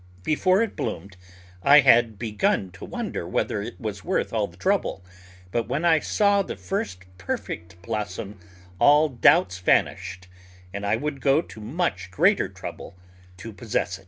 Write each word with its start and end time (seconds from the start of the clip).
Before 0.23 0.63
it 0.63 0.75
bloomed 0.75 1.15
I 1.61 1.81
had 1.81 2.17
begun 2.17 2.71
to 2.71 2.85
wonder 2.85 3.27
whether 3.27 3.61
it 3.61 3.79
was 3.79 4.03
worth 4.03 4.33
all 4.33 4.47
the 4.47 4.57
trouble, 4.57 5.05
but 5.51 5.67
when 5.67 5.85
I 5.85 5.99
saw 5.99 6.41
the 6.41 6.55
first 6.55 7.05
perfect 7.19 7.79
blossom 7.83 8.39
all 8.79 9.09
doubts 9.09 9.59
vanished 9.59 10.27
and 10.73 10.87
I 10.87 10.95
would 10.95 11.21
go 11.21 11.43
to 11.43 11.61
much 11.61 12.09
greater 12.09 12.49
trouble 12.49 12.95
to 13.37 13.53
possess 13.53 13.99
it. 13.99 13.99